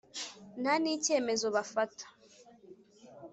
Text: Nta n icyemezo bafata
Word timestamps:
Nta 0.61 0.73
n 0.83 0.85
icyemezo 0.95 1.47
bafata 1.55 2.05